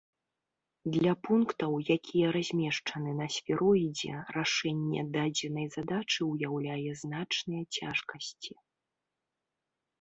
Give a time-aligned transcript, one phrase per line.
[0.93, 8.53] Для пунктаў, якія размешчаны на сфероідзе, рашэнне дадзенай задачы ўяўляе значныя цяжкасці.